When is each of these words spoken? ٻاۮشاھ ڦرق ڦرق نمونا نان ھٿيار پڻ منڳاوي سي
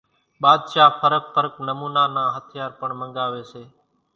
ٻاۮشاھ 0.41 0.97
ڦرق 1.01 1.23
ڦرق 1.35 1.55
نمونا 1.67 2.03
نان 2.15 2.27
ھٿيار 2.35 2.71
پڻ 2.79 2.89
منڳاوي 2.99 3.43
سي 3.51 3.63